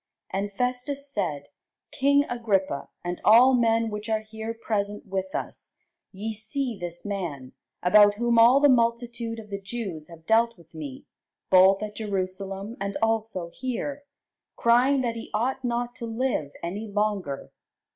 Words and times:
And 0.31 0.51
Festus 0.51 1.07
said, 1.07 1.49
King 1.91 2.23
Agrippa, 2.27 2.89
and 3.03 3.21
all 3.23 3.53
men 3.53 3.91
which 3.91 4.09
are 4.09 4.21
here 4.21 4.51
present 4.51 5.05
with 5.05 5.35
us, 5.35 5.75
ye 6.11 6.33
see 6.33 6.75
this 6.75 7.05
man, 7.05 7.53
about 7.83 8.15
whom 8.15 8.39
all 8.39 8.59
the 8.59 8.67
multitude 8.67 9.37
of 9.37 9.51
the 9.51 9.61
Jews 9.61 10.07
have 10.07 10.25
dealt 10.25 10.57
with 10.57 10.73
me, 10.73 11.05
both 11.51 11.83
at 11.83 11.97
Jerusalem, 11.97 12.77
and 12.81 12.97
also 13.03 13.49
here, 13.53 14.01
crying 14.55 15.01
that 15.01 15.17
he 15.17 15.29
ought 15.35 15.63
not 15.63 15.93
to 15.97 16.07
live 16.07 16.51
any 16.63 16.87
longer. 16.87 17.51